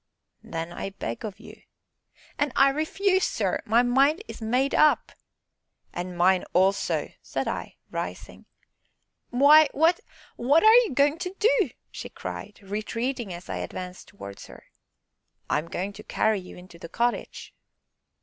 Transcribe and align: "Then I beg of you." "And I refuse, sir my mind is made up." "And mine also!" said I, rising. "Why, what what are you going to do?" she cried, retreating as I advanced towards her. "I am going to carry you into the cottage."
"Then 0.41 0.73
I 0.73 0.89
beg 0.89 1.23
of 1.23 1.39
you." 1.39 1.61
"And 2.39 2.51
I 2.55 2.69
refuse, 2.69 3.23
sir 3.23 3.61
my 3.67 3.83
mind 3.83 4.23
is 4.27 4.41
made 4.41 4.73
up." 4.73 5.11
"And 5.93 6.17
mine 6.17 6.43
also!" 6.53 7.11
said 7.21 7.47
I, 7.47 7.75
rising. 7.91 8.47
"Why, 9.29 9.69
what 9.73 9.99
what 10.37 10.63
are 10.63 10.73
you 10.77 10.95
going 10.95 11.19
to 11.19 11.35
do?" 11.37 11.69
she 11.91 12.09
cried, 12.09 12.61
retreating 12.63 13.31
as 13.31 13.47
I 13.47 13.57
advanced 13.57 14.07
towards 14.07 14.47
her. 14.47 14.65
"I 15.51 15.59
am 15.59 15.67
going 15.67 15.93
to 15.93 16.03
carry 16.03 16.39
you 16.39 16.57
into 16.57 16.79
the 16.79 16.89
cottage." 16.89 17.53